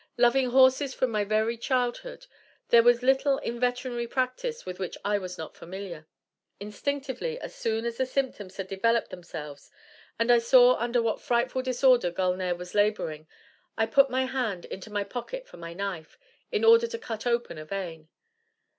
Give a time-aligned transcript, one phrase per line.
[0.17, 2.25] Loving horses from my very childhood,
[2.69, 6.07] there was little in veterinary practice with which I was not familiar.
[6.59, 9.69] Instinctively, as soon as the symptoms had developed themselves,
[10.17, 13.27] and I saw under what frightful disorder Gulnare was laboring,
[13.77, 16.17] I put my hand into my pocket for my knife,
[16.51, 18.07] in order to open a vein.